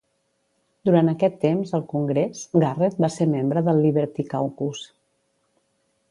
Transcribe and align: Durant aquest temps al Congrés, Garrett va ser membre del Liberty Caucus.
Durant 0.87 1.11
aquest 1.11 1.35
temps 1.43 1.73
al 1.79 1.83
Congrés, 1.91 2.41
Garrett 2.63 2.97
va 3.05 3.09
ser 3.15 3.27
membre 3.33 3.63
del 3.67 3.83
Liberty 3.83 4.25
Caucus. 4.31 4.81